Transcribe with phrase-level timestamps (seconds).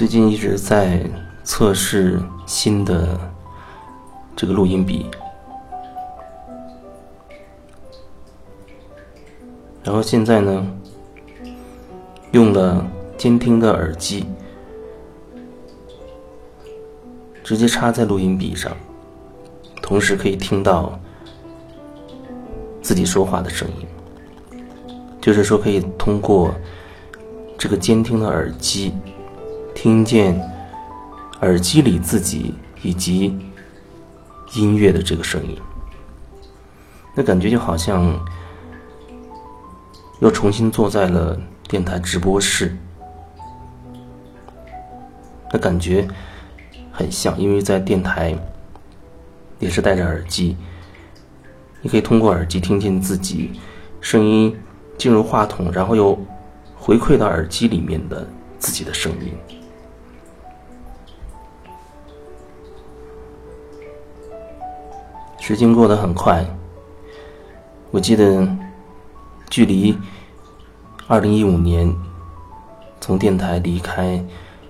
[0.00, 0.98] 最近一直在
[1.44, 3.20] 测试新的
[4.34, 5.04] 这个录音笔，
[9.84, 10.66] 然后现在呢，
[12.32, 12.82] 用了
[13.18, 14.24] 监听的耳机，
[17.44, 18.74] 直接插在录音笔上，
[19.82, 20.98] 同时可以听到
[22.80, 24.48] 自己说话的声音。
[25.20, 26.54] 就是说，可以通过
[27.58, 28.94] 这个监听的耳机，
[29.82, 30.38] 听见
[31.40, 33.34] 耳机里自己以及
[34.52, 35.56] 音乐的这个声音，
[37.14, 38.14] 那感觉就好像
[40.18, 41.34] 又重新坐在了
[41.66, 42.76] 电台直播室，
[45.50, 46.06] 那感觉
[46.92, 48.36] 很像，因为在电台
[49.60, 50.58] 也是戴着耳机，
[51.80, 53.52] 你可以通过耳机听见自己
[54.02, 54.54] 声音。
[54.98, 56.18] 进入话筒，然后又
[56.76, 58.28] 回馈到耳机里面的
[58.58, 59.32] 自己的声音。
[65.50, 66.46] 时间过得很快，
[67.90, 68.48] 我记得
[69.48, 69.98] 距离
[71.08, 71.92] 二零一五年
[73.00, 74.24] 从电台离开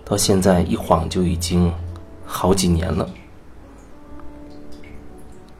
[0.06, 1.70] 到现在，一晃就已经
[2.24, 3.06] 好几年了，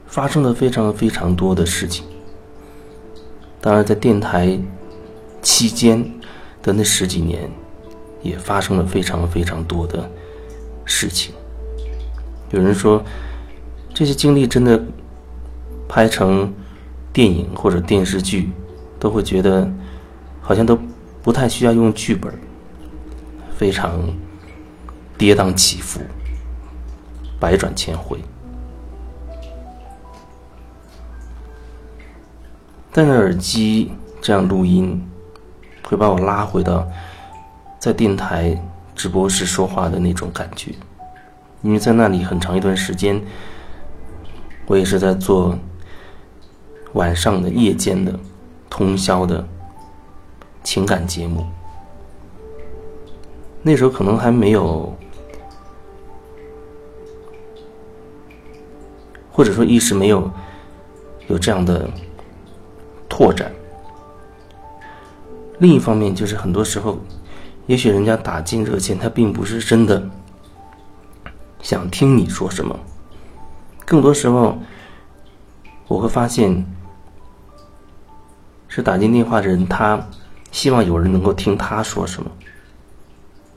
[0.07, 2.03] 发生了非常非常多的事情。
[3.61, 4.59] 当然，在电台
[5.43, 6.03] 期间
[6.63, 7.47] 的那十几年，
[8.23, 10.09] 也发生了非常非常多的
[10.83, 11.31] 事情。
[12.49, 13.03] 有人说，
[13.93, 14.83] 这些经历真的
[15.93, 16.49] 拍成
[17.11, 18.49] 电影或者电视剧，
[18.97, 19.69] 都会觉得
[20.39, 20.79] 好像都
[21.21, 22.33] 不太需要用剧本，
[23.57, 23.99] 非常
[25.17, 25.99] 跌宕起伏，
[27.37, 28.17] 百转千回。
[32.93, 35.05] 戴着耳机这样录音，
[35.83, 36.87] 会把我拉回到
[37.79, 38.57] 在电台
[38.95, 40.71] 直播时说话的那种感觉，
[41.61, 43.21] 因为在那里很长一段时间，
[44.67, 45.57] 我也是在做
[46.93, 48.19] 晚上的、夜间的、
[48.69, 49.47] 通宵的
[50.63, 51.45] 情感节目。
[53.61, 54.95] 那时候可能还没有，
[59.31, 60.31] 或者说一时没有
[61.27, 61.89] 有这样的。
[63.13, 63.51] 拓展。
[65.59, 66.97] 另一方面，就是很多时候，
[67.67, 70.01] 也许人家打进热线，他并不是真的
[71.61, 72.79] 想听你说什么。
[73.85, 74.57] 更多时候，
[75.89, 76.65] 我会发现，
[78.71, 80.03] 是打进电话的人，他
[80.51, 82.31] 希望有人能够听他说什么。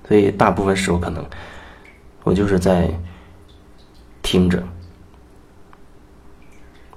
[0.07, 1.25] 所以，大部分时候可能
[2.25, 2.91] 我就是在
[4.21, 4.63] 听着，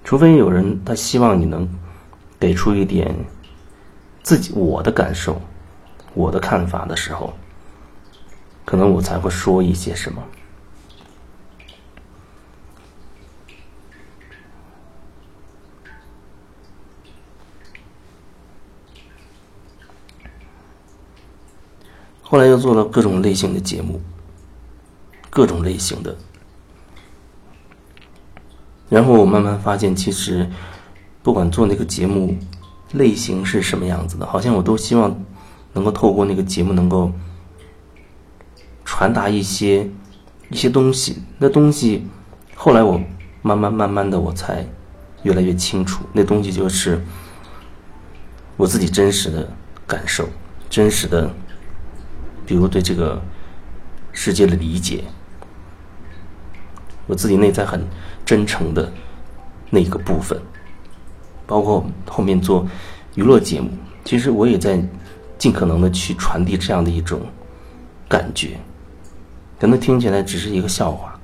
[0.03, 1.65] 除非有人他希望你能。
[2.39, 3.15] 给出一点
[4.21, 5.41] 自己我的感受、
[6.13, 7.33] 我的看法的时候，
[8.63, 10.21] 可能我才会说一些什么。
[22.29, 24.01] 后来又做了各种类型的节目，
[25.29, 26.15] 各种类型的，
[28.89, 30.47] 然后我慢慢发现，其实。
[31.23, 32.37] 不管做那个节目
[32.93, 35.13] 类型是什么样子的，好像我都希望
[35.73, 37.11] 能够透过那个节目能够
[38.85, 39.89] 传达一些
[40.49, 41.21] 一些东西。
[41.37, 42.07] 那东西
[42.55, 42.97] 后来我
[43.41, 44.65] 慢慢慢慢的我才
[45.23, 47.03] 越来越清楚，那东西就是
[48.55, 49.51] 我自己真实的
[49.85, 50.29] 感受，
[50.69, 51.29] 真实的，
[52.47, 53.21] 比如对这个
[54.11, 55.03] 世界的理解，
[57.05, 57.85] 我自己内在很
[58.25, 58.91] 真诚的
[59.69, 60.41] 那个部分。
[61.45, 62.67] 包括后面做
[63.15, 63.69] 娱乐节目，
[64.03, 64.83] 其实我也在
[65.37, 67.21] 尽可能的去传递这样的一种
[68.09, 68.57] 感觉，
[69.57, 71.17] 可能听起来只是一个笑话，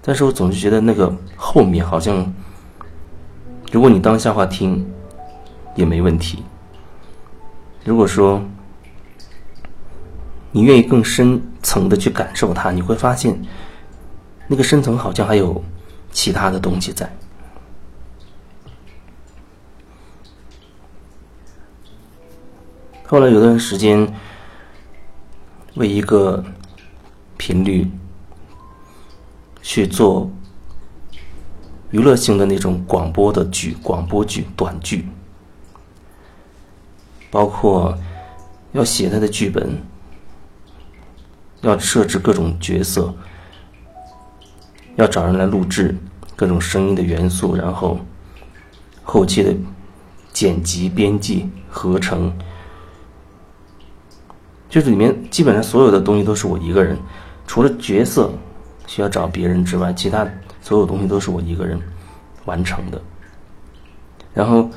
[0.00, 2.32] 但是我总是觉得那个后面好像，
[3.70, 4.86] 如果你当笑话听
[5.74, 6.42] 也没问题。
[7.84, 8.42] 如果说
[10.52, 13.42] 你愿意更深层的去感受它，你会发现
[14.46, 15.64] 那个深层好像还有
[16.12, 17.10] 其他的东西在。
[23.06, 24.10] 后来有段时间，
[25.74, 26.42] 为一个
[27.36, 27.90] 频率
[29.60, 30.30] 去做
[31.90, 35.06] 娱乐性的那种广播的剧、广播剧、短剧，
[37.30, 37.98] 包括
[38.72, 39.78] 要写他的剧本，
[41.62, 43.14] 要设置各种角色，
[44.96, 45.96] 要找人来录制
[46.36, 47.98] 各种声音的元素，然后
[49.02, 49.54] 后期的
[50.32, 52.32] 剪辑、编辑、合成。
[54.68, 56.98] 就是里面基本上所有的东西都是我一个人，
[57.46, 58.32] 除了角色
[58.86, 60.26] 需要找别人之外，其他
[60.60, 61.78] 所有东西都是我一个人
[62.46, 63.00] 完成的。
[64.32, 64.70] 然后，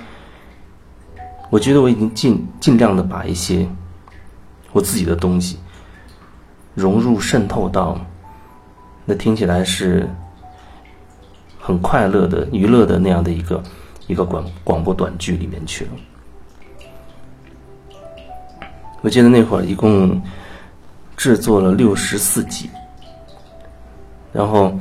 [1.49, 3.65] 我觉得我已经尽尽量的把一些
[4.73, 5.57] 我自己的东西
[6.75, 7.97] 融入渗透到
[9.05, 10.07] 那听起来是
[11.59, 13.63] 很快乐的娱乐的那样的一个
[14.05, 15.91] 一个广广播短剧里面去了。
[19.01, 20.21] 我记得那会儿一共
[21.15, 22.69] 制作了六十四集，
[24.33, 24.73] 然后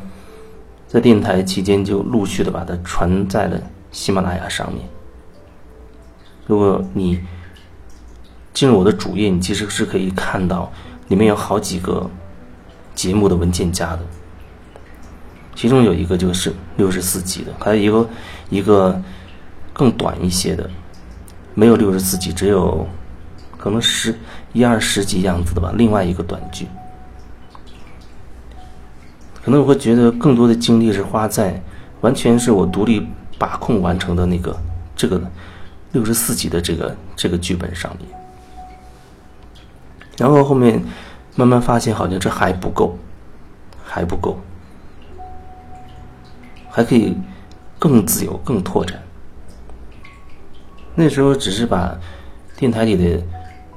[0.88, 3.60] 在电台期间就陆续的把它传在了
[3.92, 4.82] 喜马拉雅上面。
[6.46, 7.20] 如果你
[8.52, 10.72] 进入我的主页，你其实是可以看到
[11.08, 12.10] 里面有好几个
[12.94, 14.00] 节目的文件夹的，
[15.54, 18.08] 其中有一个就是六十四集的，还有一个
[18.50, 19.02] 一个
[19.72, 20.68] 更短一些的，
[21.54, 22.86] 没有六十四集，只有。
[23.56, 24.14] 可能十
[24.52, 26.66] 一二十集样子的吧，另外一个短剧，
[29.42, 31.62] 可能我会觉得更多的精力是花在
[32.02, 33.08] 完全是我独立
[33.38, 34.54] 把控完成的那个
[34.94, 35.18] 这个
[35.92, 38.06] 六十四集的这个这个剧本上面，
[40.16, 40.82] 然后后面
[41.36, 42.96] 慢慢发现好像这还不够，
[43.84, 44.38] 还不够，
[46.70, 47.16] 还可以
[47.78, 49.02] 更自由、更拓展。
[50.94, 51.98] 那时候只是把
[52.56, 53.22] 电台里的。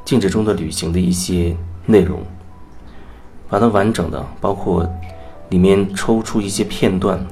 [0.07, 1.54] 静止中的旅行的一些
[1.86, 2.22] 内容，
[3.50, 4.89] 把它完整的，包括
[5.50, 7.28] 里面抽出一些片段，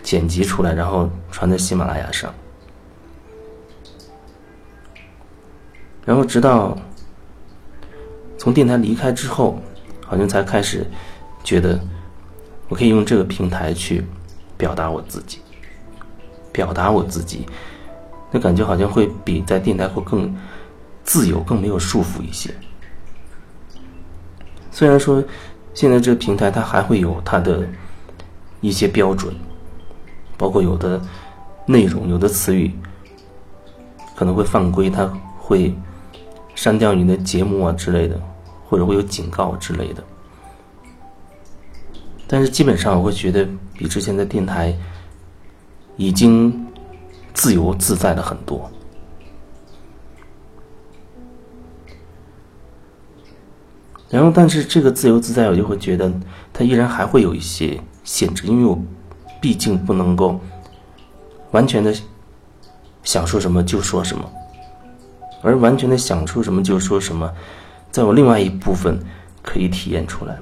[0.00, 2.32] 剪辑出来，然后传在喜马拉雅上。
[6.04, 6.78] 然后直到
[8.38, 9.60] 从电台离开之后，
[10.04, 10.86] 好像才开始
[11.44, 11.80] 觉得
[12.68, 14.04] 我可以用这个平台去
[14.56, 15.38] 表达我自己，
[16.52, 17.46] 表达我自己，
[18.30, 20.34] 那感觉好像会比在电台会更。
[21.08, 22.52] 自由更没有束缚一些。
[24.72, 25.22] 虽然说，
[25.72, 27.64] 现在这个平台它还会有它的
[28.60, 29.32] 一些标准，
[30.36, 31.00] 包括有的
[31.64, 32.74] 内容、有的词语
[34.16, 35.72] 可能会犯规，它会
[36.56, 38.20] 删掉你的节目啊之类的，
[38.68, 40.02] 或者会有警告之类的。
[42.26, 44.76] 但是基本上，我会觉得比之前的电台
[45.96, 46.66] 已经
[47.32, 48.68] 自由自在了很多。
[54.08, 56.12] 然后，但是这个自由自在，我就会觉得
[56.52, 58.76] 它依然还会有一些限制，因为我
[59.40, 60.40] 毕竟不能够
[61.50, 61.94] 完全的
[63.02, 64.24] 想说什么就说什么，
[65.46, 67.32] 而完全的想出什么就说什么，
[67.92, 68.98] 在我另外一部分
[69.42, 70.36] 可以体验出来，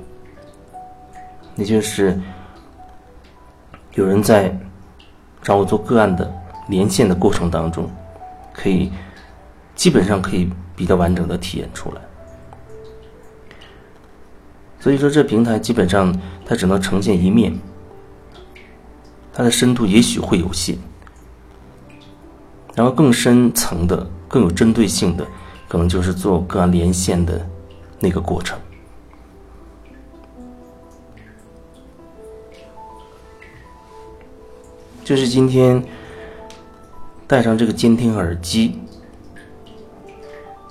[1.56, 2.19] 也就是
[3.93, 4.59] 有人在
[5.43, 6.33] 找我做个案的
[6.69, 7.87] 连线的过程当中，
[8.55, 8.91] 可以
[9.75, 12.01] 基本上可以比较完整的体验出来。
[14.81, 17.55] 所以说，这平台基本上它只能呈现一面，
[19.35, 20.79] 它的深度也许会有限，
[22.75, 25.25] 然后更深层的、更有针对性的，
[25.69, 27.48] 可能就是做个案连线的
[28.00, 28.58] 那个过程。
[35.04, 35.81] 就是今天
[37.28, 38.81] 戴上这个监听耳机，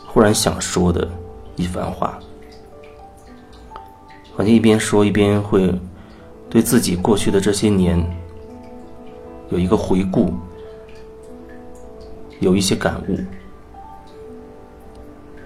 [0.07, 1.09] 忽然想说的
[1.55, 2.19] 一番话。
[4.33, 5.73] 好像一边说一边会
[6.49, 8.05] 对自己过去的这些年
[9.47, 10.33] 有一个回顾，
[12.41, 13.17] 有一些感悟。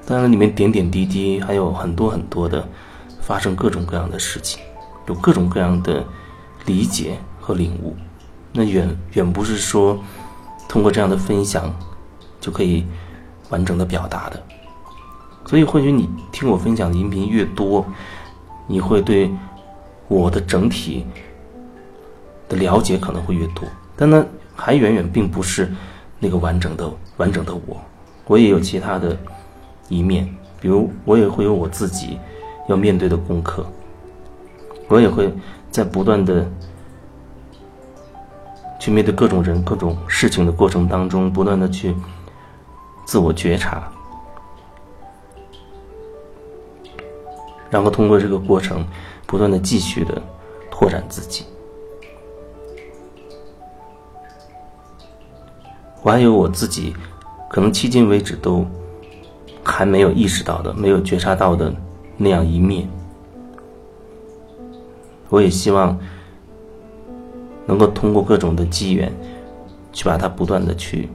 [0.07, 2.65] 当然，里面点点滴滴还有很多很多的
[3.19, 4.63] 发生各种各样的事情，
[5.07, 6.01] 有各种各样的
[6.65, 7.93] 理解和领悟。
[8.53, 9.99] 那远远不是说
[10.69, 11.69] 通过这样的分享
[12.39, 12.85] 就可以
[13.49, 14.41] 完整的表达的。
[15.45, 17.85] 所以，或许你听我分享的音频越多。
[18.69, 19.31] 你会对
[20.09, 21.05] 我的整体
[22.49, 23.63] 的了解可能会越多，
[23.95, 24.21] 但那
[24.57, 25.73] 还远远并不是
[26.19, 27.79] 那个完整的完整的我。
[28.25, 29.17] 我也有其他的
[29.89, 30.27] 一面，
[30.59, 32.19] 比如我也会有我自己
[32.67, 33.65] 要面对的功课，
[34.87, 35.33] 我也会
[35.71, 36.45] 在不断的
[38.79, 41.95] 去面对各种人、各种事情的过程当中，不断的去
[43.05, 43.91] 自我觉察。
[47.69, 48.85] 然后通过这个过程，
[49.25, 50.21] 不断的继续的
[50.71, 51.45] 拓展自己。
[56.01, 56.95] 我还有我自己，
[57.49, 58.65] 可能迄今为止都
[59.67, 61.71] 还没有意识到的、没有觉察到的
[62.15, 62.87] 那样一面。
[65.29, 65.99] 我也希望
[67.65, 69.11] 能够通过各种的机缘，
[69.91, 71.09] 去把它不断的去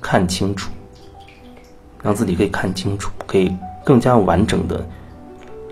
[0.00, 0.70] 看清楚，
[2.02, 3.50] 让自己可以看清楚，可以
[3.82, 4.86] 更加完整的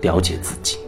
[0.01, 0.79] 了解自己。